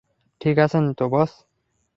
[0.41, 1.31] ঠিক আছেন তো, বস?